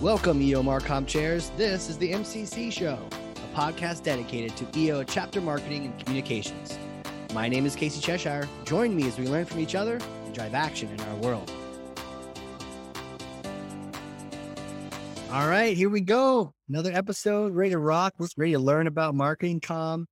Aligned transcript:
Welcome, 0.00 0.40
EO 0.40 0.62
Marcom 0.62 1.06
chairs. 1.06 1.50
This 1.58 1.90
is 1.90 1.98
the 1.98 2.10
MCC 2.10 2.72
Show, 2.72 2.98
a 3.36 3.54
podcast 3.54 4.02
dedicated 4.02 4.56
to 4.56 4.66
EO 4.74 5.04
chapter 5.04 5.42
marketing 5.42 5.84
and 5.84 5.98
communications. 5.98 6.78
My 7.34 7.48
name 7.48 7.66
is 7.66 7.76
Casey 7.76 8.00
Cheshire. 8.00 8.48
Join 8.64 8.96
me 8.96 9.06
as 9.06 9.18
we 9.18 9.26
learn 9.26 9.44
from 9.44 9.60
each 9.60 9.74
other 9.74 9.98
and 10.24 10.34
drive 10.34 10.54
action 10.54 10.88
in 10.88 10.98
our 11.02 11.16
world. 11.16 11.52
All 15.30 15.46
right, 15.46 15.76
here 15.76 15.90
we 15.90 16.00
go. 16.00 16.54
Another 16.70 16.94
episode, 16.94 17.54
ready 17.54 17.72
to 17.72 17.78
rock. 17.78 18.14
Ready 18.38 18.52
to 18.52 18.58
learn 18.58 18.86
about 18.86 19.14
marketing 19.14 19.60
com 19.60 20.06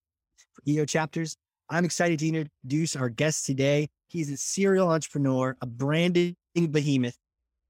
for 0.52 0.62
EO 0.68 0.84
chapters. 0.84 1.34
I'm 1.70 1.86
excited 1.86 2.18
to 2.18 2.28
introduce 2.28 2.94
our 2.94 3.08
guest 3.08 3.46
today. 3.46 3.88
He's 4.08 4.30
a 4.30 4.36
serial 4.36 4.90
entrepreneur, 4.90 5.56
a 5.62 5.66
branding 5.66 6.36
behemoth, 6.54 7.16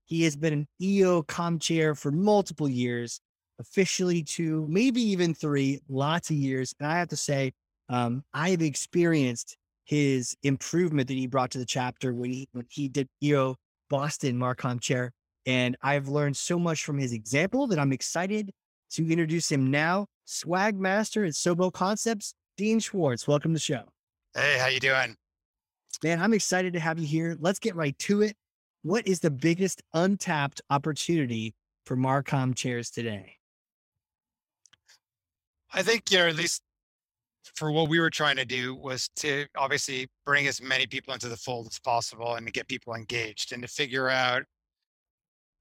he 0.09 0.23
has 0.25 0.37
been 0.37 0.53
an 0.55 0.67
EO 0.81 1.23
com 1.23 1.59
chair 1.59 1.95
for 1.95 2.11
multiple 2.11 2.69
years, 2.69 3.21
officially 3.59 4.23
two, 4.23 4.67
maybe 4.69 5.03
even 5.03 5.35
three, 5.35 5.81
lots 5.89 6.31
of 6.31 6.37
years. 6.37 6.75
And 6.81 6.91
I 6.91 6.99
have 6.99 7.09
to 7.09 7.17
say, 7.17 7.53
um, 7.91 8.25
I've 8.33 8.63
experienced 8.63 9.57
his 9.85 10.35
improvement 10.43 11.09
that 11.09 11.15
he 11.15 11.27
brought 11.27 11.51
to 11.53 11.59
the 11.59 11.67
chapter 11.67 12.15
when 12.15 12.31
he 12.31 12.49
when 12.53 12.65
he 12.71 12.89
did 12.89 13.07
EO 13.23 13.57
Boston 13.91 14.39
Marcom 14.39 14.81
chair. 14.81 15.13
And 15.45 15.77
I've 15.83 16.09
learned 16.09 16.37
so 16.37 16.59
much 16.59 16.85
from 16.85 16.99
his 16.99 17.13
example 17.13 17.67
that 17.69 17.79
I'm 17.79 17.93
excited 17.93 18.51
to 18.93 19.11
introduce 19.11 19.53
him 19.53 19.71
now. 19.71 20.07
Swag 20.25 20.79
Master 20.79 21.25
at 21.25 21.33
Sobo 21.33 21.73
Concepts, 21.73 22.35
Dean 22.57 22.81
Schwartz. 22.81 23.29
Welcome 23.29 23.53
to 23.53 23.57
the 23.57 23.61
show. 23.61 23.85
Hey, 24.35 24.59
how 24.59 24.69
you 24.69 24.81
doing? 24.81 25.17
Man, 26.03 26.21
I'm 26.21 26.33
excited 26.33 26.73
to 26.75 26.81
have 26.81 26.99
you 26.99 27.07
here. 27.07 27.37
Let's 27.41 27.59
get 27.59 27.75
right 27.75 27.99
to 28.01 28.23
it 28.23 28.37
what 28.83 29.07
is 29.07 29.21
the 29.21 29.31
biggest 29.31 29.83
untapped 29.93 30.61
opportunity 30.71 31.55
for 31.85 31.97
Marcom 31.97 32.55
chairs 32.55 32.91
today? 32.91 33.35
I 35.73 35.83
think, 35.83 36.11
you 36.11 36.19
know, 36.19 36.29
at 36.29 36.37
least 36.37 36.63
for 37.55 37.71
what 37.71 37.89
we 37.89 37.99
were 37.99 38.11
trying 38.11 38.37
to 38.37 38.45
do 38.45 38.75
was 38.75 39.09
to 39.17 39.47
obviously 39.57 40.09
bring 40.25 40.47
as 40.47 40.63
many 40.63 40.87
people 40.87 41.15
into 41.15 41.29
the 41.29 41.37
fold 41.37 41.67
as 41.67 41.79
possible 41.79 42.35
and 42.35 42.47
to 42.47 42.53
get 42.53 42.69
people 42.69 42.95
engaged 42.95 43.53
and 43.53 43.63
to 43.63 43.69
figure 43.69 44.09
out, 44.09 44.43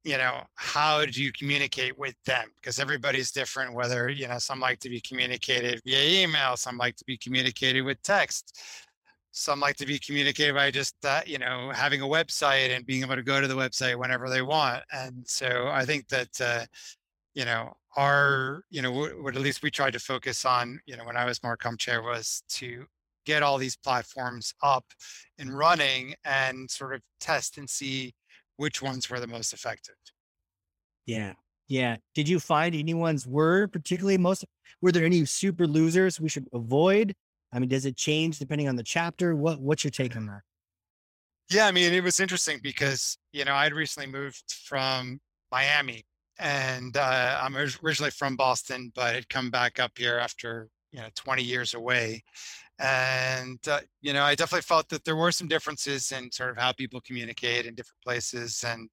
you 0.04 0.18
know, 0.18 0.42
how 0.56 1.06
do 1.06 1.22
you 1.22 1.32
communicate 1.34 1.98
with 1.98 2.16
them? 2.26 2.48
Because 2.56 2.80
everybody's 2.80 3.32
different, 3.32 3.74
whether, 3.74 4.10
you 4.10 4.28
know, 4.28 4.38
some 4.38 4.60
like 4.60 4.80
to 4.80 4.90
be 4.90 5.02
communicated 5.02 5.82
via 5.86 6.24
email, 6.24 6.56
some 6.56 6.78
like 6.78 6.96
to 6.98 7.06
be 7.06 7.18
communicated 7.18 7.82
with 7.82 8.02
text, 8.04 8.58
some 9.38 9.60
like 9.60 9.76
to 9.78 9.86
be 9.86 10.00
communicated 10.00 10.56
by 10.56 10.72
just 10.72 10.96
that, 11.02 11.28
you 11.28 11.38
know, 11.38 11.72
having 11.74 12.02
a 12.02 12.06
website 12.06 12.76
and 12.76 12.86
being 12.86 13.04
able 13.04 13.16
to 13.16 13.24
go 13.24 13.40
to 13.40 13.48
the 13.48 13.56
website 13.56 13.98
whenever 13.98 14.30
they 14.30 14.42
want. 14.42 14.84
And 14.92 15.24
so 15.28 15.70
I 15.72 15.86
think 15.86 16.08
that, 16.10 16.30
uh, 16.42 16.66
you 17.34 17.46
know, 17.46 17.74
our, 17.96 18.64
you 18.70 18.82
know, 18.82 18.92
what, 18.92 19.36
at 19.36 19.42
least 19.42 19.62
we 19.62 19.72
tried 19.72 19.94
to 19.94 20.00
focus 20.00 20.44
on, 20.46 20.80
you 20.86 20.98
know, 20.98 21.06
when 21.06 21.18
I 21.18 21.26
was 21.26 21.40
Marcom 21.40 21.78
chair 21.78 22.02
was 22.02 22.44
to 22.50 22.86
get 23.26 23.44
all 23.44 23.58
these 23.58 23.76
platforms 23.76 24.54
up 24.64 24.86
and 25.38 25.56
running 25.56 26.16
and 26.26 26.70
sort 26.70 26.96
of 26.96 27.02
test 27.20 27.58
and 27.58 27.70
see 27.70 28.14
which 28.56 28.82
ones 28.82 29.10
were 29.10 29.20
the 29.20 29.28
most 29.28 29.54
effective. 29.54 29.96
Yeah. 31.06 31.34
Yeah. 31.68 31.98
Did 32.16 32.30
you 32.30 32.40
find 32.40 32.74
anyone's 32.74 33.28
were 33.28 33.68
particularly 33.68 34.18
most, 34.18 34.46
were 34.82 34.92
there 34.92 35.06
any 35.06 35.26
super 35.26 35.68
losers 35.68 36.20
we 36.20 36.30
should 36.30 36.48
avoid? 36.54 37.14
I 37.58 37.60
mean, 37.60 37.70
does 37.70 37.88
it 37.88 37.98
change 37.98 38.38
depending 38.38 38.70
on 38.70 38.76
the 38.76 38.84
chapter? 38.84 39.36
What 39.36 39.60
What's 39.60 39.84
your 39.84 39.90
take 39.90 40.16
on 40.16 40.28
that? 40.28 40.42
Yeah, 41.50 41.66
I 41.66 41.72
mean, 41.72 41.92
it 41.92 42.04
was 42.04 42.20
interesting 42.20 42.60
because 42.62 43.18
you 43.32 43.46
know 43.46 43.56
I'd 43.56 43.74
recently 43.74 44.12
moved 44.12 44.44
from 44.64 45.20
Miami, 45.52 46.06
and 46.38 46.96
uh, 46.96 47.40
I'm 47.42 47.58
originally 47.58 48.12
from 48.12 48.36
Boston, 48.36 48.92
but 48.94 49.16
had 49.16 49.30
come 49.30 49.50
back 49.50 49.80
up 49.80 49.98
here 49.98 50.20
after 50.20 50.70
you 50.92 51.00
know 51.00 51.08
20 51.16 51.42
years 51.42 51.74
away, 51.74 52.22
and 52.78 53.58
uh, 53.68 53.80
you 54.02 54.14
know 54.14 54.24
I 54.24 54.36
definitely 54.36 54.62
felt 54.62 54.88
that 54.90 55.04
there 55.04 55.16
were 55.16 55.32
some 55.32 55.48
differences 55.48 56.12
in 56.12 56.32
sort 56.32 56.52
of 56.52 56.58
how 56.58 56.74
people 56.74 57.02
communicate 57.02 57.66
in 57.66 57.74
different 57.74 58.04
places, 58.06 58.64
and 58.68 58.88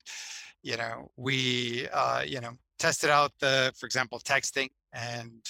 you 0.62 0.78
know 0.78 1.10
we 1.18 1.86
uh, 1.92 2.22
you 2.26 2.40
know 2.40 2.52
tested 2.78 3.10
out 3.10 3.32
the, 3.40 3.74
for 3.78 3.84
example, 3.84 4.18
texting 4.24 4.70
and 4.94 5.42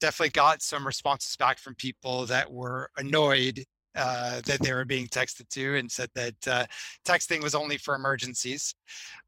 definitely 0.00 0.30
got 0.30 0.62
some 0.62 0.86
responses 0.86 1.36
back 1.36 1.58
from 1.58 1.74
people 1.74 2.26
that 2.26 2.50
were 2.50 2.90
annoyed 2.96 3.64
uh, 3.96 4.42
that 4.44 4.60
they 4.60 4.72
were 4.74 4.84
being 4.84 5.06
texted 5.06 5.48
to 5.48 5.76
and 5.76 5.90
said 5.90 6.10
that 6.14 6.34
uh, 6.46 6.66
texting 7.06 7.42
was 7.42 7.54
only 7.54 7.78
for 7.78 7.94
emergencies. 7.94 8.74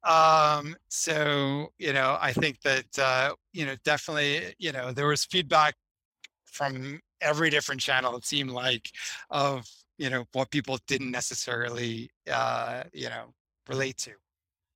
Um, 0.04 0.76
so, 0.88 1.68
you 1.78 1.92
know, 1.92 2.18
I 2.20 2.32
think 2.32 2.60
that, 2.60 2.98
uh, 2.98 3.34
you 3.52 3.64
know, 3.64 3.76
definitely, 3.84 4.54
you 4.58 4.72
know, 4.72 4.92
there 4.92 5.06
was 5.06 5.24
feedback 5.24 5.74
from 6.44 7.00
every 7.20 7.48
different 7.50 7.80
channel, 7.80 8.16
it 8.16 8.26
seemed 8.26 8.50
like, 8.50 8.90
of, 9.30 9.66
you 9.96 10.10
know, 10.10 10.24
what 10.32 10.50
people 10.50 10.78
didn't 10.86 11.10
necessarily, 11.10 12.10
uh, 12.30 12.82
you 12.92 13.08
know, 13.08 13.32
relate 13.68 13.96
to. 13.98 14.12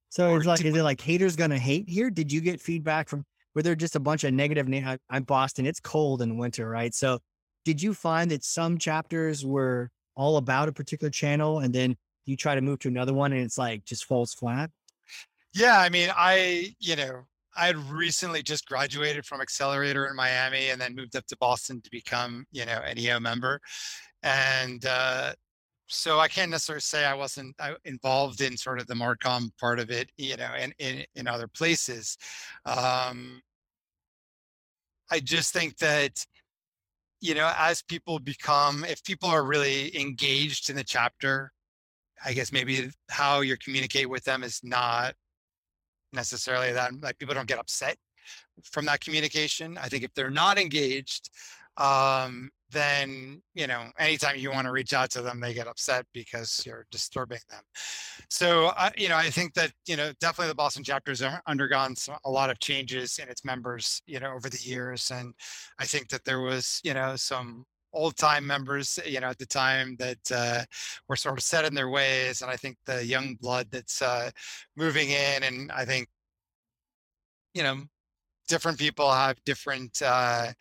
So 0.08 0.34
it's 0.36 0.46
like, 0.46 0.64
is 0.64 0.76
it 0.76 0.82
like 0.82 1.00
haters 1.00 1.36
gonna 1.36 1.58
hate 1.58 1.88
here? 1.88 2.10
Did 2.10 2.32
you 2.32 2.40
get 2.40 2.60
feedback 2.60 3.08
from 3.08 3.24
were 3.54 3.62
there 3.62 3.74
just 3.74 3.96
a 3.96 4.00
bunch 4.00 4.24
of 4.24 4.32
negative? 4.32 4.68
Na- 4.68 4.96
I'm 5.10 5.24
Boston. 5.24 5.66
It's 5.66 5.80
cold 5.80 6.22
in 6.22 6.38
winter, 6.38 6.68
right? 6.68 6.94
So, 6.94 7.20
did 7.64 7.82
you 7.82 7.94
find 7.94 8.30
that 8.30 8.44
some 8.44 8.78
chapters 8.78 9.44
were 9.44 9.90
all 10.16 10.36
about 10.36 10.68
a 10.68 10.72
particular 10.72 11.10
channel, 11.10 11.60
and 11.60 11.72
then 11.72 11.96
you 12.24 12.36
try 12.36 12.54
to 12.54 12.60
move 12.60 12.80
to 12.80 12.88
another 12.88 13.14
one, 13.14 13.32
and 13.32 13.42
it's 13.42 13.58
like 13.58 13.84
just 13.84 14.04
falls 14.04 14.34
flat? 14.34 14.70
Yeah, 15.54 15.78
I 15.78 15.88
mean, 15.88 16.10
I 16.16 16.74
you 16.78 16.96
know 16.96 17.22
I 17.56 17.66
had 17.66 17.76
recently 17.76 18.42
just 18.42 18.66
graduated 18.66 19.26
from 19.26 19.40
Accelerator 19.40 20.06
in 20.06 20.16
Miami, 20.16 20.70
and 20.70 20.80
then 20.80 20.94
moved 20.94 21.16
up 21.16 21.26
to 21.26 21.36
Boston 21.36 21.80
to 21.82 21.90
become 21.90 22.46
you 22.52 22.64
know 22.64 22.80
an 22.84 22.98
EO 22.98 23.20
member, 23.20 23.60
and 24.22 24.84
uh, 24.86 25.34
so 25.92 26.18
I 26.18 26.28
can't 26.28 26.50
necessarily 26.50 26.80
say 26.80 27.04
I 27.04 27.14
wasn't 27.14 27.54
uh, 27.58 27.74
involved 27.84 28.40
in 28.40 28.56
sort 28.56 28.80
of 28.80 28.86
the 28.86 28.94
Marcom 28.94 29.50
part 29.58 29.78
of 29.78 29.90
it, 29.90 30.10
you 30.16 30.36
know, 30.36 30.50
and 30.56 30.74
in, 30.78 31.04
in 31.14 31.28
other 31.28 31.46
places. 31.46 32.16
Um, 32.64 33.42
I 35.10 35.20
just 35.20 35.52
think 35.52 35.76
that, 35.78 36.24
you 37.20 37.34
know, 37.34 37.52
as 37.58 37.82
people 37.82 38.18
become, 38.18 38.84
if 38.84 39.04
people 39.04 39.28
are 39.28 39.44
really 39.44 39.94
engaged 40.00 40.70
in 40.70 40.76
the 40.76 40.84
chapter, 40.84 41.52
I 42.24 42.32
guess 42.32 42.52
maybe 42.52 42.90
how 43.10 43.40
you 43.40 43.56
communicate 43.58 44.08
with 44.08 44.24
them 44.24 44.42
is 44.42 44.60
not 44.62 45.14
necessarily 46.12 46.72
that 46.72 46.92
like 47.02 47.18
people 47.18 47.34
don't 47.34 47.48
get 47.48 47.58
upset 47.58 47.96
from 48.64 48.86
that 48.86 49.00
communication. 49.00 49.76
I 49.76 49.88
think 49.88 50.04
if 50.04 50.14
they're 50.14 50.30
not 50.30 50.58
engaged, 50.58 51.30
um, 51.76 52.50
then 52.72 53.42
you 53.54 53.66
know 53.66 53.84
anytime 53.98 54.36
you 54.36 54.50
want 54.50 54.66
to 54.66 54.72
reach 54.72 54.92
out 54.92 55.10
to 55.10 55.22
them 55.22 55.40
they 55.40 55.54
get 55.54 55.66
upset 55.66 56.06
because 56.12 56.62
you're 56.66 56.86
disturbing 56.90 57.38
them. 57.50 57.62
So 58.28 58.72
uh, 58.76 58.90
you 58.96 59.08
know 59.08 59.16
i 59.16 59.30
think 59.30 59.54
that 59.54 59.72
you 59.86 59.96
know 59.96 60.12
definitely 60.20 60.48
the 60.48 60.54
boston 60.54 60.84
chapter 60.84 61.12
has 61.12 61.22
undergone 61.46 61.96
some, 61.96 62.16
a 62.24 62.30
lot 62.30 62.50
of 62.50 62.58
changes 62.60 63.18
in 63.18 63.28
its 63.28 63.44
members 63.44 64.02
you 64.06 64.20
know 64.20 64.32
over 64.32 64.48
the 64.48 64.62
years 64.62 65.10
and 65.10 65.34
i 65.78 65.84
think 65.84 66.08
that 66.08 66.24
there 66.24 66.40
was 66.40 66.80
you 66.84 66.94
know 66.94 67.16
some 67.16 67.64
old 67.92 68.16
time 68.16 68.46
members 68.46 68.98
you 69.06 69.20
know 69.20 69.28
at 69.28 69.38
the 69.38 69.46
time 69.46 69.96
that 69.98 70.32
uh, 70.34 70.62
were 71.08 71.16
sort 71.16 71.38
of 71.38 71.44
set 71.44 71.64
in 71.64 71.74
their 71.74 71.90
ways 71.90 72.42
and 72.42 72.50
i 72.50 72.56
think 72.56 72.76
the 72.86 73.04
young 73.04 73.34
blood 73.40 73.66
that's 73.70 74.00
uh, 74.02 74.30
moving 74.76 75.10
in 75.10 75.42
and 75.42 75.70
i 75.72 75.84
think 75.84 76.08
you 77.54 77.62
know 77.62 77.82
different 78.48 78.78
people 78.78 79.10
have 79.10 79.36
different 79.44 80.00
uh, 80.02 80.52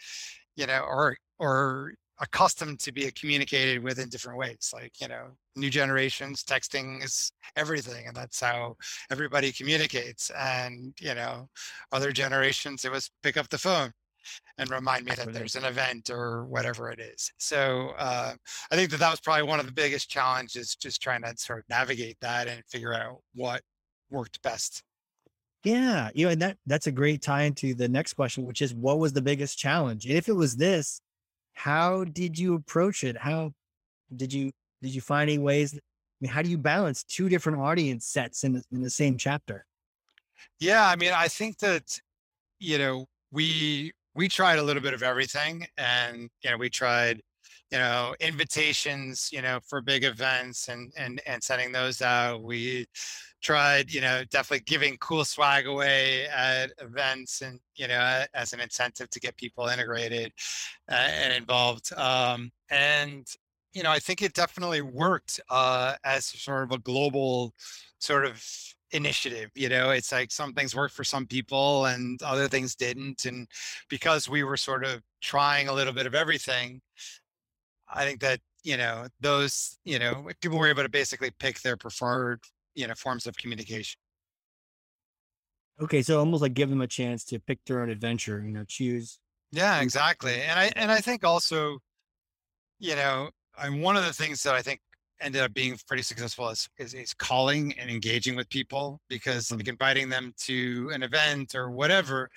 you 0.55 0.67
know 0.67 0.81
or 0.81 1.17
or 1.39 1.93
accustomed 2.21 2.79
to 2.79 2.91
be 2.91 3.09
communicated 3.11 3.83
with 3.83 3.99
in 3.99 4.09
different 4.09 4.39
ways. 4.39 4.71
Like, 4.73 5.01
you 5.01 5.07
know, 5.07 5.31
new 5.55 5.69
generations, 5.69 6.43
texting 6.43 7.03
is 7.03 7.31
everything. 7.55 8.07
And 8.07 8.15
that's 8.15 8.39
how 8.39 8.77
everybody 9.09 9.51
communicates. 9.51 10.29
And, 10.37 10.93
you 10.99 11.15
know, 11.15 11.49
other 11.91 12.11
generations, 12.11 12.85
it 12.85 12.91
was 12.91 13.11
pick 13.23 13.37
up 13.37 13.49
the 13.49 13.57
phone 13.57 13.91
and 14.59 14.69
remind 14.69 15.03
me 15.03 15.13
that 15.15 15.33
there's 15.33 15.55
an 15.55 15.65
event 15.65 16.11
or 16.11 16.45
whatever 16.45 16.91
it 16.91 16.99
is. 16.99 17.31
So 17.39 17.93
uh, 17.97 18.33
I 18.71 18.75
think 18.75 18.91
that 18.91 18.99
that 18.99 19.09
was 19.09 19.19
probably 19.19 19.43
one 19.43 19.59
of 19.59 19.65
the 19.65 19.71
biggest 19.71 20.09
challenges, 20.09 20.75
just 20.75 21.01
trying 21.01 21.23
to 21.23 21.33
sort 21.37 21.59
of 21.59 21.65
navigate 21.69 22.17
that 22.21 22.47
and 22.47 22.63
figure 22.69 22.93
out 22.93 23.21
what 23.33 23.61
worked 24.11 24.41
best. 24.43 24.83
Yeah, 25.63 26.09
you 26.13 26.25
know, 26.25 26.31
and 26.31 26.41
that 26.41 26.57
that's 26.65 26.87
a 26.87 26.91
great 26.91 27.21
tie 27.21 27.43
into 27.43 27.75
the 27.75 27.87
next 27.87 28.13
question, 28.13 28.45
which 28.45 28.61
is 28.61 28.73
what 28.73 28.97
was 28.99 29.13
the 29.13 29.21
biggest 29.21 29.59
challenge? 29.59 30.05
And 30.05 30.15
if 30.15 30.27
it 30.27 30.35
was 30.35 30.55
this, 30.55 31.01
how 31.63 32.05
did 32.05 32.39
you 32.39 32.55
approach 32.55 33.03
it? 33.03 33.15
How 33.15 33.53
did 34.15 34.33
you 34.33 34.51
did 34.81 34.95
you 34.95 35.01
find 35.01 35.29
any 35.29 35.37
ways? 35.37 35.75
I 35.75 35.79
mean, 36.19 36.31
how 36.31 36.41
do 36.41 36.49
you 36.49 36.57
balance 36.57 37.03
two 37.03 37.29
different 37.29 37.59
audience 37.59 38.07
sets 38.07 38.43
in 38.43 38.53
the, 38.53 38.63
in 38.71 38.81
the 38.81 38.89
same 38.89 39.15
chapter? 39.15 39.67
Yeah, 40.59 40.87
I 40.87 40.95
mean, 40.95 41.11
I 41.13 41.27
think 41.27 41.59
that 41.59 41.99
you 42.59 42.79
know 42.79 43.05
we 43.31 43.91
we 44.15 44.27
tried 44.27 44.57
a 44.57 44.63
little 44.63 44.81
bit 44.81 44.95
of 44.95 45.03
everything, 45.03 45.67
and 45.77 46.31
you 46.43 46.49
know 46.49 46.57
we 46.57 46.71
tried 46.71 47.21
you 47.71 47.77
know, 47.77 48.13
invitations, 48.19 49.29
you 49.31 49.41
know, 49.41 49.59
for 49.67 49.81
big 49.81 50.03
events 50.03 50.67
and 50.67 50.91
and 50.97 51.21
and 51.25 51.41
sending 51.43 51.71
those 51.71 52.01
out. 52.01 52.43
We 52.43 52.87
tried, 53.41 53.91
you 53.91 54.01
know, 54.01 54.23
definitely 54.29 54.63
giving 54.65 54.97
cool 54.97 55.25
swag 55.25 55.65
away 55.65 56.27
at 56.27 56.71
events 56.79 57.41
and, 57.41 57.59
you 57.75 57.87
know, 57.87 58.23
as 58.33 58.53
an 58.53 58.59
incentive 58.59 59.09
to 59.09 59.19
get 59.19 59.35
people 59.35 59.67
integrated 59.67 60.31
uh, 60.89 60.93
and 60.93 61.33
involved. 61.33 61.91
Um, 61.97 62.51
and, 62.69 63.27
you 63.73 63.83
know, 63.83 63.89
I 63.89 63.99
think 63.99 64.21
it 64.21 64.33
definitely 64.33 64.81
worked 64.81 65.39
uh, 65.49 65.95
as 66.03 66.25
sort 66.25 66.63
of 66.63 66.71
a 66.71 66.77
global 66.79 67.53
sort 67.99 68.25
of 68.25 68.45
initiative. 68.91 69.49
You 69.55 69.69
know, 69.69 69.89
it's 69.89 70.11
like 70.11 70.31
some 70.31 70.53
things 70.53 70.75
worked 70.75 70.93
for 70.93 71.03
some 71.03 71.25
people 71.25 71.85
and 71.85 72.21
other 72.21 72.47
things 72.47 72.75
didn't. 72.75 73.25
And 73.25 73.47
because 73.89 74.29
we 74.29 74.43
were 74.43 74.57
sort 74.57 74.85
of 74.85 75.01
trying 75.21 75.67
a 75.67 75.73
little 75.73 75.93
bit 75.93 76.05
of 76.05 76.13
everything, 76.13 76.81
I 77.91 78.05
think 78.05 78.21
that, 78.21 78.39
you 78.63 78.77
know, 78.77 79.07
those, 79.19 79.77
you 79.83 79.99
know, 79.99 80.29
people 80.41 80.57
were 80.57 80.67
able 80.67 80.83
to 80.83 80.89
basically 80.89 81.31
pick 81.39 81.61
their 81.61 81.77
preferred, 81.77 82.39
you 82.75 82.87
know, 82.87 82.93
forms 82.95 83.27
of 83.27 83.35
communication. 83.35 83.99
Okay, 85.81 86.01
so 86.01 86.19
almost 86.19 86.41
like 86.41 86.53
give 86.53 86.69
them 86.69 86.81
a 86.81 86.87
chance 86.87 87.25
to 87.25 87.39
pick 87.39 87.59
their 87.65 87.81
own 87.81 87.89
adventure, 87.89 88.41
you 88.45 88.51
know, 88.51 88.63
choose. 88.67 89.19
Yeah, 89.51 89.81
exactly. 89.81 90.41
And 90.41 90.59
I 90.59 90.71
and 90.75 90.91
I 90.91 90.99
think 90.99 91.23
also, 91.25 91.79
you 92.79 92.95
know, 92.95 93.29
and 93.57 93.81
one 93.81 93.97
of 93.97 94.05
the 94.05 94.13
things 94.13 94.43
that 94.43 94.53
I 94.53 94.61
think 94.61 94.79
ended 95.19 95.41
up 95.41 95.53
being 95.53 95.77
pretty 95.87 96.03
successful 96.03 96.49
is, 96.49 96.67
is, 96.77 96.93
is 96.93 97.13
calling 97.13 97.73
and 97.77 97.89
engaging 97.89 98.35
with 98.35 98.49
people 98.49 98.99
because 99.07 99.51
like 99.51 99.61
mm-hmm. 99.61 99.69
inviting 99.69 100.09
them 100.09 100.33
to 100.37 100.89
an 100.93 101.03
event 101.03 101.55
or 101.55 101.71
whatever, 101.71 102.29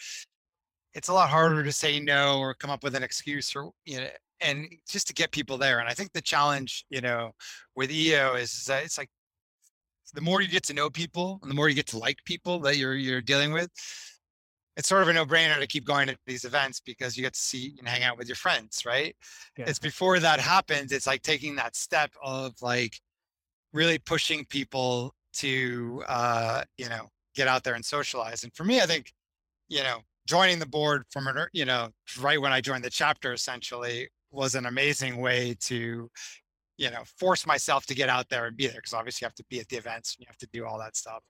it's 0.94 1.08
a 1.08 1.12
lot 1.12 1.28
harder 1.28 1.62
to 1.64 1.72
say 1.72 2.00
no 2.00 2.38
or 2.38 2.54
come 2.54 2.70
up 2.70 2.82
with 2.82 2.94
an 2.94 3.02
excuse 3.02 3.54
or 3.54 3.70
you 3.84 3.98
know 3.98 4.08
and 4.44 4.68
just 4.88 5.06
to 5.08 5.14
get 5.14 5.32
people 5.32 5.58
there. 5.58 5.80
And 5.80 5.88
I 5.88 5.94
think 5.94 6.12
the 6.12 6.20
challenge, 6.20 6.84
you 6.90 7.00
know, 7.00 7.32
with 7.74 7.90
EO 7.90 8.34
is, 8.34 8.52
is 8.52 8.64
that 8.66 8.84
it's 8.84 8.98
like 8.98 9.08
the 10.12 10.20
more 10.20 10.40
you 10.40 10.48
get 10.48 10.62
to 10.64 10.74
know 10.74 10.90
people 10.90 11.40
and 11.42 11.50
the 11.50 11.54
more 11.54 11.68
you 11.68 11.74
get 11.74 11.88
to 11.88 11.98
like 11.98 12.18
people 12.24 12.60
that 12.60 12.76
you're 12.76 12.94
you're 12.94 13.20
dealing 13.22 13.52
with, 13.52 13.70
it's 14.76 14.88
sort 14.88 15.02
of 15.02 15.08
a 15.08 15.12
no-brainer 15.12 15.58
to 15.58 15.66
keep 15.66 15.84
going 15.84 16.06
to 16.08 16.16
these 16.26 16.44
events 16.44 16.80
because 16.80 17.16
you 17.16 17.22
get 17.22 17.32
to 17.32 17.40
see 17.40 17.74
and 17.78 17.88
hang 17.88 18.02
out 18.02 18.18
with 18.18 18.28
your 18.28 18.36
friends, 18.36 18.82
right? 18.84 19.16
Yeah. 19.56 19.64
It's 19.68 19.78
before 19.78 20.18
that 20.20 20.40
happens, 20.40 20.92
it's 20.92 21.06
like 21.06 21.22
taking 21.22 21.56
that 21.56 21.74
step 21.74 22.10
of 22.22 22.52
like 22.60 22.98
really 23.72 23.98
pushing 23.98 24.44
people 24.46 25.14
to 25.34 26.02
uh, 26.06 26.62
you 26.76 26.88
know, 26.88 27.08
get 27.34 27.48
out 27.48 27.64
there 27.64 27.74
and 27.74 27.84
socialize. 27.84 28.44
And 28.44 28.54
for 28.54 28.64
me, 28.64 28.80
I 28.80 28.86
think, 28.86 29.12
you 29.68 29.82
know, 29.82 29.98
joining 30.26 30.58
the 30.58 30.66
board 30.66 31.04
from 31.10 31.26
an, 31.26 31.46
you 31.52 31.64
know, 31.64 31.88
right 32.20 32.40
when 32.40 32.52
I 32.52 32.60
joined 32.60 32.84
the 32.84 32.90
chapter 32.90 33.32
essentially 33.32 34.08
was 34.34 34.54
an 34.54 34.66
amazing 34.66 35.16
way 35.16 35.56
to 35.60 36.10
you 36.76 36.90
know 36.90 37.02
force 37.18 37.46
myself 37.46 37.86
to 37.86 37.94
get 37.94 38.08
out 38.08 38.28
there 38.28 38.46
and 38.46 38.56
be 38.56 38.66
there 38.66 38.76
because 38.76 38.94
obviously 38.94 39.24
you 39.24 39.26
have 39.26 39.34
to 39.34 39.44
be 39.48 39.60
at 39.60 39.68
the 39.68 39.76
events 39.76 40.16
and 40.16 40.22
you 40.22 40.26
have 40.28 40.38
to 40.38 40.48
do 40.52 40.66
all 40.66 40.78
that 40.78 40.96
stuff. 40.96 41.22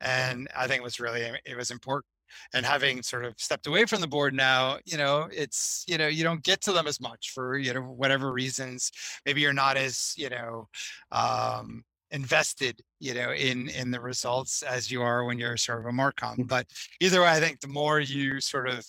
And 0.00 0.48
i 0.56 0.66
think 0.66 0.80
it 0.80 0.84
was 0.84 1.00
really 1.00 1.30
it 1.44 1.56
was 1.56 1.70
important 1.70 2.06
and 2.52 2.66
having 2.66 3.02
sort 3.02 3.24
of 3.24 3.34
stepped 3.38 3.66
away 3.66 3.84
from 3.84 4.00
the 4.00 4.06
board 4.08 4.34
now 4.34 4.78
you 4.84 4.96
know 4.96 5.28
it's 5.32 5.84
you 5.86 5.98
know 5.98 6.08
you 6.08 6.24
don't 6.24 6.42
get 6.42 6.60
to 6.60 6.72
them 6.72 6.86
as 6.86 7.00
much 7.00 7.30
for 7.34 7.56
you 7.56 7.72
know 7.72 7.80
whatever 7.80 8.32
reasons. 8.32 8.90
Maybe 9.26 9.40
you're 9.40 9.52
not 9.52 9.76
as 9.76 10.14
you 10.16 10.30
know 10.30 10.68
um 11.12 11.84
invested 12.14 12.80
you 13.00 13.12
know 13.12 13.32
in 13.32 13.68
in 13.70 13.90
the 13.90 14.00
results 14.00 14.62
as 14.62 14.88
you 14.88 15.02
are 15.02 15.24
when 15.24 15.36
you're 15.36 15.56
sort 15.56 15.80
of 15.80 15.86
a 15.86 15.90
marcom. 15.90 16.38
Mm. 16.38 16.48
but 16.48 16.64
either 17.00 17.20
way 17.20 17.28
i 17.28 17.40
think 17.40 17.60
the 17.60 17.66
more 17.66 17.98
you 17.98 18.40
sort 18.40 18.68
of 18.68 18.86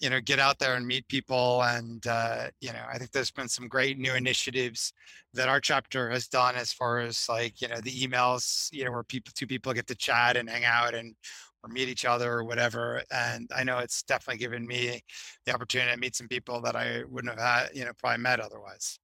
you 0.00 0.10
know 0.10 0.20
get 0.20 0.40
out 0.40 0.58
there 0.58 0.74
and 0.74 0.84
meet 0.84 1.06
people 1.06 1.62
and 1.62 2.04
uh 2.08 2.48
you 2.60 2.72
know 2.72 2.84
i 2.92 2.98
think 2.98 3.12
there's 3.12 3.30
been 3.30 3.48
some 3.48 3.68
great 3.68 3.96
new 3.96 4.14
initiatives 4.14 4.92
that 5.34 5.48
our 5.48 5.60
chapter 5.60 6.10
has 6.10 6.26
done 6.26 6.56
as 6.56 6.72
far 6.72 6.98
as 6.98 7.28
like 7.28 7.62
you 7.62 7.68
know 7.68 7.80
the 7.80 7.92
emails 7.92 8.68
you 8.72 8.84
know 8.84 8.90
where 8.90 9.04
people 9.04 9.32
two 9.36 9.46
people 9.46 9.72
get 9.72 9.86
to 9.86 9.94
chat 9.94 10.36
and 10.36 10.50
hang 10.50 10.64
out 10.64 10.94
and 10.94 11.14
or 11.62 11.68
meet 11.70 11.88
each 11.88 12.04
other 12.04 12.30
or 12.30 12.44
whatever. 12.44 13.02
And 13.10 13.48
i 13.56 13.64
know 13.64 13.78
it's 13.78 14.02
definitely 14.02 14.38
given 14.38 14.66
me 14.66 15.00
the 15.46 15.54
opportunity 15.54 15.92
to 15.92 15.98
meet 15.98 16.16
some 16.16 16.28
people 16.28 16.60
that 16.62 16.76
i 16.76 17.04
wouldn't 17.08 17.38
have 17.38 17.40
had 17.40 17.76
you 17.76 17.84
know 17.84 17.92
probably 17.98 18.22
met 18.22 18.40
otherwise 18.40 18.98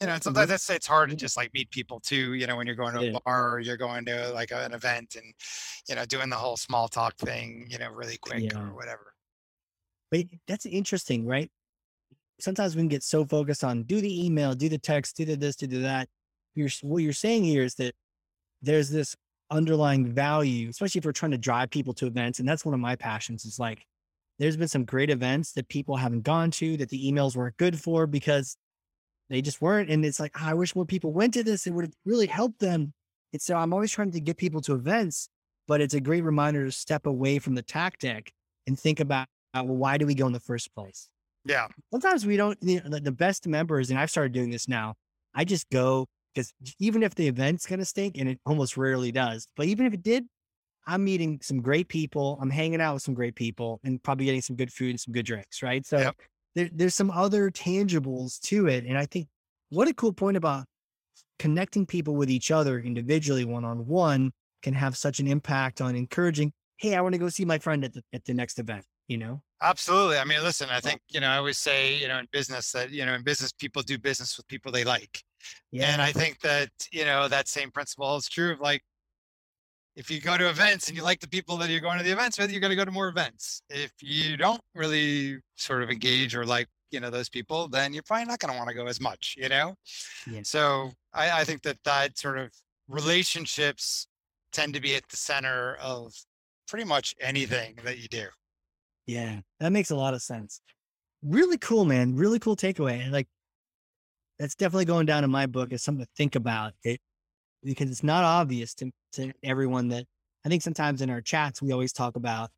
you 0.00 0.06
know, 0.08 0.16
sometimes 0.20 0.46
mm-hmm. 0.46 0.54
it's, 0.54 0.70
it's 0.70 0.86
hard 0.86 1.10
to 1.10 1.16
just 1.16 1.36
like 1.36 1.52
meet 1.54 1.70
people 1.70 2.00
too, 2.00 2.34
you 2.34 2.46
know, 2.46 2.56
when 2.56 2.66
you're 2.66 2.76
going 2.76 2.94
to 2.94 3.00
a 3.00 3.04
yeah. 3.04 3.18
bar 3.24 3.52
or 3.52 3.60
you're 3.60 3.76
going 3.76 4.04
to 4.06 4.30
like 4.32 4.50
an 4.50 4.72
event 4.72 5.14
and, 5.14 5.32
you 5.88 5.94
know, 5.94 6.04
doing 6.04 6.28
the 6.28 6.36
whole 6.36 6.56
small 6.56 6.88
talk 6.88 7.16
thing, 7.16 7.66
you 7.70 7.78
know, 7.78 7.90
really 7.90 8.16
quick 8.16 8.52
yeah. 8.52 8.58
or 8.58 8.74
whatever. 8.74 9.14
But 10.10 10.26
that's 10.48 10.66
interesting, 10.66 11.26
right? 11.26 11.50
Sometimes 12.40 12.74
we 12.74 12.82
can 12.82 12.88
get 12.88 13.04
so 13.04 13.24
focused 13.24 13.62
on 13.62 13.84
do 13.84 14.00
the 14.00 14.26
email, 14.26 14.54
do 14.54 14.68
the 14.68 14.78
text, 14.78 15.16
do 15.16 15.24
the 15.24 15.36
this, 15.36 15.56
do 15.56 15.68
the 15.68 15.78
that. 15.78 16.08
You're, 16.54 16.70
what 16.82 16.98
you're 16.98 17.12
saying 17.12 17.44
here 17.44 17.62
is 17.62 17.76
that 17.76 17.94
there's 18.62 18.90
this 18.90 19.14
underlying 19.50 20.12
value, 20.12 20.68
especially 20.68 20.98
if 20.98 21.04
we're 21.04 21.12
trying 21.12 21.32
to 21.32 21.38
drive 21.38 21.70
people 21.70 21.94
to 21.94 22.06
events. 22.06 22.40
And 22.40 22.48
that's 22.48 22.64
one 22.64 22.74
of 22.74 22.80
my 22.80 22.96
passions 22.96 23.44
is 23.44 23.58
like, 23.58 23.84
there's 24.40 24.56
been 24.56 24.68
some 24.68 24.84
great 24.84 25.10
events 25.10 25.52
that 25.52 25.68
people 25.68 25.96
haven't 25.96 26.22
gone 26.22 26.50
to 26.52 26.76
that 26.78 26.88
the 26.88 27.10
emails 27.10 27.36
weren't 27.36 27.56
good 27.56 27.78
for 27.78 28.08
because 28.08 28.56
they 29.30 29.42
just 29.42 29.60
weren't. 29.60 29.90
And 29.90 30.04
it's 30.04 30.20
like, 30.20 30.32
oh, 30.40 30.46
I 30.46 30.54
wish 30.54 30.74
more 30.76 30.84
people 30.84 31.12
went 31.12 31.34
to 31.34 31.42
this. 31.42 31.66
It 31.66 31.72
would 31.72 31.84
have 31.84 31.94
really 32.04 32.26
helped 32.26 32.60
them. 32.60 32.92
And 33.32 33.40
so 33.40 33.56
I'm 33.56 33.72
always 33.72 33.90
trying 33.90 34.12
to 34.12 34.20
get 34.20 34.36
people 34.36 34.60
to 34.62 34.74
events, 34.74 35.28
but 35.66 35.80
it's 35.80 35.94
a 35.94 36.00
great 36.00 36.22
reminder 36.22 36.64
to 36.64 36.72
step 36.72 37.06
away 37.06 37.38
from 37.38 37.54
the 37.54 37.62
tactic 37.62 38.32
and 38.66 38.78
think 38.78 39.00
about, 39.00 39.26
well, 39.54 39.66
why 39.66 39.98
do 39.98 40.06
we 40.06 40.14
go 40.14 40.26
in 40.26 40.32
the 40.32 40.40
first 40.40 40.74
place? 40.74 41.08
Yeah. 41.44 41.68
Sometimes 41.90 42.24
we 42.26 42.36
don't, 42.36 42.58
you 42.60 42.80
know, 42.84 42.98
the 42.98 43.12
best 43.12 43.46
members, 43.46 43.90
and 43.90 43.98
I've 43.98 44.10
started 44.10 44.32
doing 44.32 44.50
this 44.50 44.68
now. 44.68 44.94
I 45.34 45.44
just 45.44 45.68
go 45.70 46.06
because 46.34 46.52
even 46.78 47.02
if 47.02 47.14
the 47.14 47.28
event's 47.28 47.66
going 47.66 47.78
to 47.78 47.84
stink, 47.84 48.16
and 48.18 48.28
it 48.28 48.40
almost 48.44 48.76
rarely 48.76 49.12
does, 49.12 49.46
but 49.56 49.66
even 49.66 49.86
if 49.86 49.94
it 49.94 50.02
did, 50.02 50.24
I'm 50.86 51.04
meeting 51.04 51.38
some 51.42 51.60
great 51.60 51.88
people. 51.88 52.38
I'm 52.40 52.50
hanging 52.50 52.80
out 52.80 52.94
with 52.94 53.02
some 53.02 53.14
great 53.14 53.36
people 53.36 53.80
and 53.84 54.02
probably 54.02 54.26
getting 54.26 54.42
some 54.42 54.56
good 54.56 54.72
food 54.72 54.90
and 54.90 55.00
some 55.00 55.12
good 55.12 55.26
drinks. 55.26 55.62
Right. 55.62 55.84
So 55.86 55.98
yep 55.98 56.16
there, 56.54 56.70
there's 56.72 56.94
some 56.94 57.10
other 57.10 57.50
tangibles 57.50 58.40
to 58.42 58.66
it. 58.66 58.84
And 58.84 58.96
I 58.96 59.06
think 59.06 59.28
what 59.70 59.88
a 59.88 59.94
cool 59.94 60.12
point 60.12 60.36
about 60.36 60.64
connecting 61.38 61.86
people 61.86 62.14
with 62.14 62.30
each 62.30 62.50
other 62.50 62.78
individually, 62.78 63.44
one 63.44 63.64
on 63.64 63.86
one, 63.86 64.32
can 64.62 64.74
have 64.74 64.96
such 64.96 65.20
an 65.20 65.26
impact 65.26 65.80
on 65.80 65.96
encouraging, 65.96 66.52
hey, 66.76 66.94
I 66.94 67.00
want 67.00 67.14
to 67.14 67.18
go 67.18 67.28
see 67.28 67.44
my 67.44 67.58
friend 67.58 67.84
at 67.84 67.92
the 67.92 68.02
at 68.12 68.24
the 68.24 68.34
next 68.34 68.58
event, 68.58 68.84
you 69.08 69.18
know? 69.18 69.42
Absolutely. 69.62 70.18
I 70.18 70.24
mean, 70.24 70.42
listen, 70.42 70.68
I 70.70 70.80
think, 70.80 71.00
you 71.08 71.20
know, 71.20 71.28
I 71.28 71.38
always 71.38 71.58
say, 71.58 71.96
you 71.96 72.06
know, 72.06 72.18
in 72.18 72.28
business 72.32 72.70
that, 72.72 72.90
you 72.90 73.06
know, 73.06 73.14
in 73.14 73.22
business, 73.22 73.52
people 73.52 73.82
do 73.82 73.98
business 73.98 74.36
with 74.36 74.46
people 74.46 74.70
they 74.70 74.84
like. 74.84 75.22
Yeah. 75.72 75.92
And 75.92 76.02
I 76.02 76.12
think 76.12 76.40
that, 76.40 76.68
you 76.92 77.04
know, 77.04 77.28
that 77.28 77.48
same 77.48 77.70
principle 77.70 78.16
is 78.16 78.28
true 78.28 78.52
of 78.52 78.60
like 78.60 78.82
if 79.96 80.10
you 80.10 80.20
go 80.20 80.36
to 80.36 80.48
events 80.48 80.88
and 80.88 80.96
you 80.96 81.02
like 81.02 81.20
the 81.20 81.28
people 81.28 81.56
that 81.58 81.70
you're 81.70 81.80
going 81.80 81.98
to 81.98 82.04
the 82.04 82.10
events 82.10 82.38
with, 82.38 82.50
you're 82.50 82.60
going 82.60 82.70
to 82.70 82.76
go 82.76 82.84
to 82.84 82.90
more 82.90 83.08
events. 83.08 83.62
If 83.70 83.92
you 84.00 84.36
don't 84.36 84.60
really 84.74 85.38
sort 85.56 85.82
of 85.82 85.90
engage 85.90 86.34
or 86.34 86.44
like, 86.44 86.66
you 86.90 87.00
know, 87.00 87.10
those 87.10 87.28
people, 87.28 87.68
then 87.68 87.92
you're 87.92 88.02
probably 88.02 88.26
not 88.26 88.38
going 88.38 88.52
to 88.52 88.58
want 88.58 88.68
to 88.68 88.74
go 88.74 88.86
as 88.86 89.00
much, 89.00 89.34
you 89.38 89.48
know? 89.48 89.74
Yeah. 90.30 90.40
So 90.42 90.90
I, 91.12 91.40
I 91.40 91.44
think 91.44 91.62
that 91.62 91.78
that 91.84 92.18
sort 92.18 92.38
of 92.38 92.50
relationships 92.88 94.06
tend 94.52 94.74
to 94.74 94.80
be 94.80 94.94
at 94.94 95.08
the 95.08 95.16
center 95.16 95.76
of 95.80 96.12
pretty 96.68 96.84
much 96.84 97.14
anything 97.20 97.78
that 97.84 97.98
you 97.98 98.08
do. 98.08 98.26
Yeah, 99.06 99.40
that 99.60 99.70
makes 99.70 99.90
a 99.90 99.96
lot 99.96 100.14
of 100.14 100.22
sense. 100.22 100.60
Really 101.22 101.58
cool, 101.58 101.84
man. 101.84 102.16
Really 102.16 102.38
cool 102.38 102.56
takeaway. 102.56 103.02
And 103.02 103.12
like, 103.12 103.28
that's 104.38 104.54
definitely 104.54 104.86
going 104.86 105.06
down 105.06 105.24
in 105.24 105.30
my 105.30 105.46
book 105.46 105.72
as 105.72 105.82
something 105.82 106.04
to 106.04 106.10
think 106.16 106.34
about. 106.34 106.72
It, 106.82 107.00
because 107.64 107.90
it's 107.90 108.04
not 108.04 108.24
obvious 108.24 108.74
to, 108.74 108.90
to 109.14 109.32
everyone 109.42 109.88
that 109.88 110.04
I 110.44 110.48
think 110.48 110.62
sometimes 110.62 111.00
in 111.00 111.10
our 111.10 111.20
chats, 111.20 111.62
we 111.62 111.72
always 111.72 111.92
talk 111.92 112.16
about, 112.16 112.50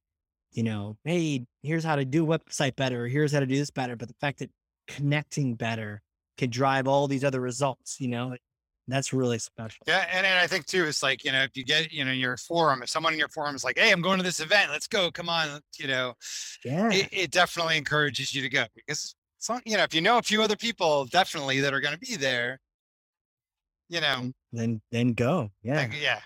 you 0.52 0.62
know, 0.62 0.96
hey, 1.04 1.46
here's 1.62 1.84
how 1.84 1.96
to 1.96 2.04
do 2.04 2.26
website 2.26 2.76
better, 2.76 3.04
or 3.04 3.08
here's 3.08 3.32
how 3.32 3.40
to 3.40 3.46
do 3.46 3.56
this 3.56 3.70
better. 3.70 3.96
But 3.96 4.08
the 4.08 4.16
fact 4.20 4.40
that 4.40 4.50
connecting 4.88 5.54
better 5.54 6.02
can 6.38 6.50
drive 6.50 6.88
all 6.88 7.06
these 7.06 7.24
other 7.24 7.40
results, 7.40 8.00
you 8.00 8.08
know, 8.08 8.36
that's 8.88 9.12
really 9.12 9.38
special. 9.38 9.84
Yeah. 9.86 10.06
And, 10.12 10.26
and 10.26 10.38
I 10.38 10.46
think 10.46 10.66
too, 10.66 10.84
it's 10.84 11.02
like, 11.02 11.24
you 11.24 11.32
know, 11.32 11.42
if 11.42 11.56
you 11.56 11.64
get, 11.64 11.92
you 11.92 12.04
know, 12.04 12.12
your 12.12 12.36
forum, 12.36 12.82
if 12.82 12.88
someone 12.88 13.12
in 13.12 13.18
your 13.18 13.28
forum 13.28 13.56
is 13.56 13.64
like, 13.64 13.78
Hey, 13.78 13.90
I'm 13.90 14.00
going 14.00 14.18
to 14.18 14.24
this 14.24 14.40
event, 14.40 14.70
let's 14.70 14.86
go, 14.86 15.10
come 15.10 15.28
on, 15.28 15.60
you 15.78 15.88
know, 15.88 16.14
yeah, 16.64 16.90
it, 16.92 17.08
it 17.10 17.30
definitely 17.30 17.78
encourages 17.78 18.34
you 18.34 18.42
to 18.42 18.48
go 18.48 18.64
because 18.74 19.14
so, 19.38 19.58
you 19.64 19.76
know, 19.76 19.82
if 19.82 19.94
you 19.94 20.00
know 20.00 20.18
a 20.18 20.22
few 20.22 20.42
other 20.42 20.56
people 20.56 21.04
definitely 21.04 21.60
that 21.60 21.74
are 21.74 21.80
going 21.80 21.94
to 21.94 22.00
be 22.00 22.16
there, 22.16 22.58
you 23.88 24.00
know, 24.00 24.32
then 24.52 24.80
then 24.92 25.12
go. 25.12 25.50
Yeah. 25.62 25.88
yeah. 26.00 26.20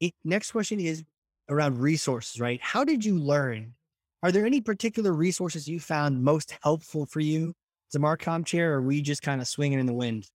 It, 0.00 0.14
next 0.24 0.52
question 0.52 0.80
is 0.80 1.04
around 1.48 1.78
resources, 1.78 2.40
right? 2.40 2.60
How 2.60 2.84
did 2.84 3.04
you 3.04 3.18
learn? 3.18 3.74
Are 4.22 4.32
there 4.32 4.46
any 4.46 4.60
particular 4.60 5.12
resources 5.12 5.68
you 5.68 5.80
found 5.80 6.22
most 6.22 6.56
helpful 6.62 7.06
for 7.06 7.20
you 7.20 7.54
as 7.90 7.96
a 7.96 7.98
Marcom 7.98 8.46
chair, 8.46 8.74
or 8.74 8.82
were 8.82 8.92
you 8.92 9.02
just 9.02 9.22
kind 9.22 9.40
of 9.40 9.48
swinging 9.48 9.80
in 9.80 9.86
the 9.86 9.92
wind? 9.92 10.26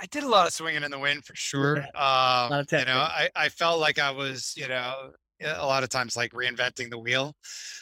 I 0.00 0.06
did 0.06 0.24
a 0.24 0.28
lot 0.28 0.46
of 0.46 0.52
swinging 0.52 0.82
in 0.82 0.90
the 0.90 0.98
wind 0.98 1.24
for 1.24 1.36
sure. 1.36 1.76
Yeah. 1.76 2.48
Um, 2.50 2.66
you 2.70 2.84
know, 2.84 2.98
I, 2.98 3.28
I 3.36 3.48
felt 3.48 3.80
like 3.80 3.98
I 3.98 4.10
was, 4.10 4.52
you 4.56 4.68
know, 4.68 5.12
a 5.44 5.64
lot 5.64 5.82
of 5.84 5.88
times 5.88 6.16
like 6.16 6.32
reinventing 6.32 6.90
the 6.90 6.98
wheel. 6.98 7.34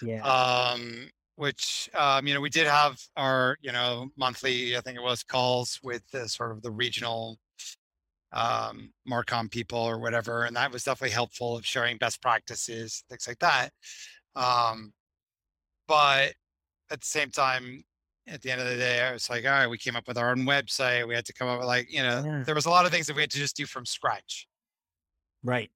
Yeah. 0.02 0.22
Um, 0.22 1.08
which 1.36 1.90
um, 1.94 2.26
you 2.26 2.34
know 2.34 2.40
we 2.40 2.50
did 2.50 2.66
have 2.66 3.00
our 3.16 3.56
you 3.60 3.72
know 3.72 4.10
monthly 4.16 4.76
I 4.76 4.80
think 4.80 4.98
it 4.98 5.02
was 5.02 5.22
calls 5.22 5.80
with 5.82 6.02
the 6.10 6.28
sort 6.28 6.52
of 6.52 6.62
the 6.62 6.70
regional 6.70 7.38
um, 8.32 8.92
Marcom 9.08 9.50
people 9.50 9.78
or 9.78 9.98
whatever, 9.98 10.44
and 10.44 10.56
that 10.56 10.72
was 10.72 10.84
definitely 10.84 11.12
helpful 11.12 11.56
of 11.56 11.66
sharing 11.66 11.98
best 11.98 12.22
practices, 12.22 13.04
things 13.08 13.28
like 13.28 13.38
that. 13.40 13.70
Um, 14.34 14.92
but 15.88 16.34
at 16.90 17.00
the 17.00 17.06
same 17.06 17.30
time, 17.30 17.84
at 18.28 18.42
the 18.42 18.50
end 18.52 18.60
of 18.60 18.68
the 18.68 18.76
day, 18.76 19.02
I 19.02 19.12
was 19.12 19.30
like, 19.30 19.44
all 19.44 19.52
right, 19.52 19.66
we 19.66 19.78
came 19.78 19.96
up 19.96 20.08
with 20.08 20.18
our 20.18 20.30
own 20.30 20.40
website. 20.44 21.06
We 21.08 21.14
had 21.14 21.26
to 21.26 21.34
come 21.34 21.48
up 21.48 21.58
with 21.58 21.68
like, 21.68 21.92
you 21.92 22.02
know, 22.02 22.24
Yeah. 22.24 22.44
there 22.44 22.54
was 22.54 22.66
a 22.66 22.70
lot 22.70 22.86
of 22.86 22.92
things 22.92 23.06
that 23.08 23.16
we 23.16 23.22
had 23.22 23.30
to 23.32 23.38
just 23.38 23.56
do 23.56 23.66
from 23.66 23.86
scratch. 23.86 24.48
Right. 25.42 25.70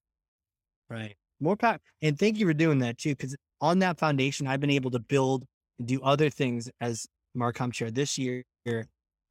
Right. 0.88 1.16
More 1.40 1.56
power. 1.56 1.78
And 2.02 2.18
thank 2.18 2.38
you 2.38 2.46
for 2.46 2.54
doing 2.54 2.78
that 2.80 2.98
too. 2.98 3.14
Cause 3.14 3.36
on 3.60 3.78
that 3.80 3.98
foundation, 3.98 4.46
I've 4.46 4.60
been 4.60 4.70
able 4.70 4.90
to 4.92 4.98
build 4.98 5.44
and 5.78 5.86
do 5.86 6.02
other 6.02 6.30
things 6.30 6.70
as 6.80 7.06
Marcom 7.36 7.72
chair 7.72 7.90
this 7.90 8.16
year 8.18 8.44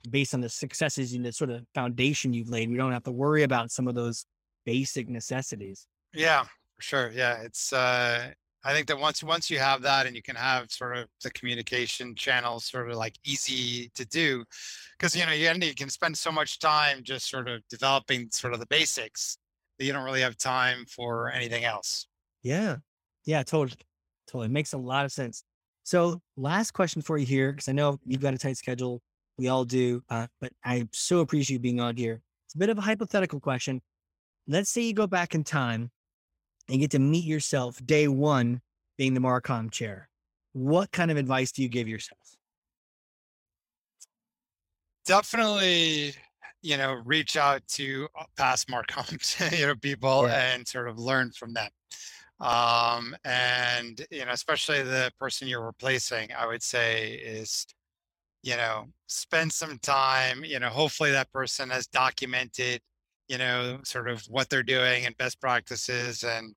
based 0.09 0.33
on 0.33 0.41
the 0.41 0.50
successes 0.50 1.13
and 1.13 1.25
the 1.25 1.31
sort 1.31 1.50
of 1.50 1.65
foundation 1.74 2.33
you've 2.33 2.50
laid. 2.50 2.69
We 2.69 2.77
don't 2.77 2.91
have 2.91 3.03
to 3.03 3.12
worry 3.12 3.43
about 3.43 3.71
some 3.71 3.88
of 3.88 3.95
those 3.95 4.25
basic 4.65 5.09
necessities. 5.09 5.88
Yeah, 6.13 6.43
for 6.75 6.81
sure. 6.81 7.12
Yeah, 7.13 7.41
it's. 7.41 7.74
uh 7.74 8.31
I 8.67 8.74
think 8.74 8.88
that 8.88 8.97
once 8.97 9.24
once 9.24 9.51
you 9.51 9.59
have 9.59 9.83
that 9.83 10.07
and 10.07 10.15
you 10.15 10.24
can 10.24 10.35
have 10.35 10.71
sort 10.71 10.97
of 10.97 11.07
the 11.24 11.29
communication 11.29 12.15
channels 12.15 12.65
sort 12.65 12.89
of 12.89 12.97
like 12.97 13.15
easy 13.24 13.91
to 13.93 14.05
do, 14.05 14.43
because 14.97 15.15
you 15.15 15.24
know 15.24 15.33
you, 15.33 15.51
you 15.62 15.75
can 15.75 15.89
spend 15.89 16.17
so 16.17 16.31
much 16.31 16.57
time 16.57 17.03
just 17.03 17.29
sort 17.29 17.47
of 17.47 17.62
developing 17.69 18.27
sort 18.31 18.53
of 18.53 18.59
the 18.59 18.65
basics 18.65 19.38
that 19.77 19.86
you 19.86 19.94
don't 19.94 20.03
really 20.03 20.22
have 20.22 20.38
time 20.38 20.86
for 20.86 21.32
anything 21.32 21.63
else. 21.63 22.08
Yeah. 22.44 22.77
Yeah, 23.25 23.44
totally. 23.44 23.79
Totally. 24.27 24.48
Makes 24.50 24.74
a 24.74 24.77
lot 24.77 25.05
of 25.05 25.12
sense. 25.12 25.44
So 25.84 26.22
last 26.38 26.72
question 26.72 27.01
for 27.01 27.17
you 27.17 27.25
here, 27.25 27.51
because 27.51 27.70
I 27.70 27.72
know 27.72 28.00
you've 28.05 28.22
got 28.22 28.34
a 28.34 28.38
tight 28.38 28.58
schedule. 28.58 29.01
We 29.38 29.48
all 29.48 29.65
do. 29.65 30.03
Uh, 30.10 30.27
but 30.39 30.51
I 30.63 30.88
so 30.91 31.20
appreciate 31.20 31.55
you 31.55 31.60
being 31.60 31.79
on 31.79 31.96
here. 31.96 32.22
It's 32.48 32.55
a 32.55 32.58
bit 32.58 32.70
of 32.70 32.77
a 32.77 32.82
hypothetical 32.82 33.39
question. 33.39 33.82
Let's 34.48 34.70
say 34.70 34.82
you 34.82 34.94
go 34.94 35.08
back 35.08 35.36
in 35.36 35.44
time 35.44 35.91
and 36.70 36.79
get 36.79 36.91
to 36.91 37.00
meet 37.00 37.25
yourself 37.25 37.79
day 37.86 38.08
one 38.08 38.62
being 38.98 39.13
the 39.13 39.20
Marcom 39.20 39.70
chair. 39.72 40.10
What 40.53 40.91
kind 40.91 41.12
of 41.12 41.17
advice 41.17 41.51
do 41.51 41.62
you 41.62 41.70
give 41.70 41.88
yourself? 41.88 42.36
definitely 45.05 46.15
you 46.65 46.77
know 46.77 46.93
reach 47.05 47.38
out 47.38 47.65
to 47.67 48.07
uh, 48.19 48.25
past 48.38 48.67
marcoms 48.69 49.39
you 49.60 49.67
know 49.67 49.75
people 49.75 50.25
Yeah. 50.25 50.53
and 50.53 50.67
sort 50.67 50.88
of 50.88 50.98
learn 50.98 51.31
from 51.31 51.53
them 51.53 51.69
um 52.39 53.15
and 53.24 54.05
you 54.12 54.25
know 54.25 54.31
especially 54.31 54.84
the 54.84 55.12
person 55.19 55.48
you're 55.48 55.65
replacing 55.65 56.29
i 56.34 56.45
would 56.45 56.63
say 56.63 57.13
is 57.13 57.65
you 58.43 58.55
know 58.57 58.88
spend 59.07 59.51
some 59.51 59.77
time 59.79 60.43
you 60.43 60.60
know 60.60 60.69
hopefully 60.69 61.12
that 61.12 61.31
person 61.31 61.69
has 61.69 61.88
documented 61.88 62.81
you 63.27 63.38
know 63.38 63.79
sort 63.84 64.10
of 64.10 64.22
what 64.29 64.50
they're 64.50 64.63
doing 64.63 65.05
and 65.05 65.17
best 65.17 65.39
practices 65.39 66.24
and 66.24 66.53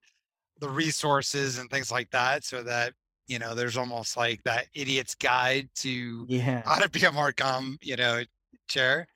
the 0.61 0.69
resources 0.69 1.59
and 1.59 1.71
things 1.71 1.93
like 1.93 2.11
that 2.11 2.45
so 2.45 2.63
that 2.63 2.93
you 3.29 3.39
know 3.39 3.55
there's 3.55 3.77
almost 3.77 4.17
like 4.17 4.43
that 4.45 4.67
idiot's 4.75 5.15
guide 5.15 5.69
to 5.75 6.29
Yeah. 6.29 6.63
how 6.65 6.79
to 6.81 6.89
be 6.91 7.01
a 7.01 7.11
Marcom, 7.11 7.77
you 7.83 7.97
know, 7.97 8.23
chair. 8.69 9.07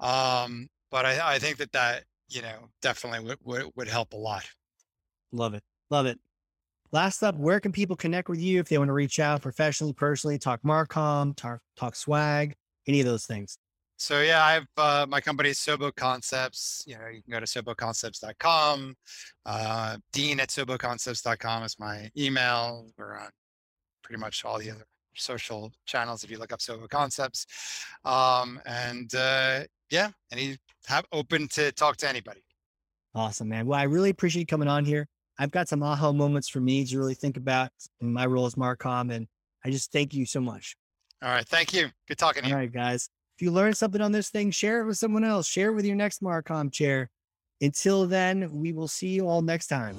Um, 0.00 0.68
but 0.90 1.04
I, 1.04 1.34
I 1.34 1.38
think 1.38 1.56
that 1.58 1.72
that, 1.72 2.04
you 2.28 2.42
know, 2.42 2.68
definitely 2.82 3.26
would, 3.26 3.38
would, 3.44 3.70
would 3.74 3.88
help 3.88 4.12
a 4.12 4.16
lot. 4.16 4.44
Love 5.32 5.54
it. 5.54 5.62
Love 5.90 6.06
it. 6.06 6.18
Last 6.90 7.22
up, 7.22 7.36
where 7.36 7.60
can 7.60 7.72
people 7.72 7.96
connect 7.96 8.28
with 8.28 8.40
you 8.40 8.60
if 8.60 8.68
they 8.68 8.78
want 8.78 8.88
to 8.88 8.94
reach 8.94 9.20
out 9.20 9.42
professionally, 9.42 9.92
personally, 9.92 10.38
talk 10.38 10.62
Marcom, 10.62 11.36
talk, 11.36 11.60
talk 11.76 11.94
swag, 11.94 12.54
any 12.86 13.00
of 13.00 13.06
those 13.06 13.26
things? 13.26 13.58
So 13.98 14.20
yeah, 14.20 14.44
I 14.44 14.52
have 14.52 14.66
uh, 14.76 15.06
my 15.08 15.20
company 15.20 15.50
is 15.50 15.58
Sobo 15.58 15.94
Concepts. 15.94 16.84
You 16.86 16.96
know, 16.96 17.08
you 17.08 17.20
can 17.20 17.32
go 17.32 17.40
to 17.40 17.46
soboconcepts.com. 17.46 18.94
Uh, 19.44 19.96
Dean 20.12 20.38
at 20.40 20.50
soboconcepts.com 20.50 21.64
is 21.64 21.76
my 21.80 22.08
email. 22.16 22.86
We're 22.96 23.18
on 23.18 23.28
pretty 24.02 24.20
much 24.20 24.44
all 24.44 24.58
the 24.58 24.70
other 24.70 24.84
social 25.18 25.72
channels 25.86 26.24
if 26.24 26.30
you 26.30 26.38
look 26.38 26.52
up 26.52 26.60
Sobo 26.60 26.88
Concepts. 26.88 27.46
Um, 28.04 28.60
and 28.66 29.14
uh, 29.14 29.64
yeah, 29.90 30.10
and 30.30 30.40
he 30.40 30.58
have 30.86 31.04
open 31.12 31.48
to 31.48 31.72
talk 31.72 31.96
to 31.98 32.08
anybody. 32.08 32.42
Awesome, 33.14 33.48
man. 33.48 33.66
Well, 33.66 33.78
I 33.78 33.84
really 33.84 34.10
appreciate 34.10 34.40
you 34.40 34.46
coming 34.46 34.68
on 34.68 34.84
here. 34.84 35.08
I've 35.38 35.50
got 35.50 35.68
some 35.68 35.82
aha 35.82 36.12
moments 36.12 36.48
for 36.48 36.60
me 36.60 36.84
to 36.84 36.98
really 36.98 37.14
think 37.14 37.36
about 37.36 37.70
in 38.00 38.12
my 38.12 38.26
role 38.26 38.46
as 38.46 38.54
Marcom. 38.54 39.12
And 39.12 39.26
I 39.64 39.70
just 39.70 39.92
thank 39.92 40.14
you 40.14 40.26
so 40.26 40.40
much. 40.40 40.76
All 41.22 41.30
right, 41.30 41.46
thank 41.46 41.72
you. 41.72 41.88
Good 42.06 42.18
talking 42.18 42.44
to 42.44 42.50
All 42.50 42.56
right, 42.56 42.72
guys. 42.72 43.08
If 43.36 43.42
you 43.42 43.52
learned 43.52 43.76
something 43.76 44.00
on 44.00 44.12
this 44.12 44.30
thing, 44.30 44.50
share 44.50 44.80
it 44.80 44.86
with 44.86 44.98
someone 44.98 45.24
else. 45.24 45.46
Share 45.46 45.70
it 45.70 45.74
with 45.74 45.84
your 45.84 45.96
next 45.96 46.22
Marcom 46.22 46.72
chair. 46.72 47.10
Until 47.60 48.06
then, 48.06 48.50
we 48.52 48.72
will 48.72 48.88
see 48.88 49.08
you 49.08 49.28
all 49.28 49.42
next 49.42 49.68
time. 49.68 49.96